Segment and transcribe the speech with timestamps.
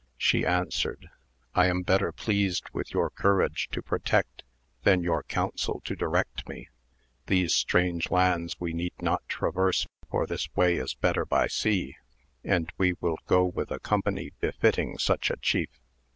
[0.17, 1.11] She answered,
[1.53, 4.41] I am better pleased ith your courage to protect
[4.81, 6.63] than your counsel to direct le;
[7.27, 11.97] these strange lands we need not traverse for this •ay is better by sea,
[12.43, 15.69] and we will go with a company efitting such a chief.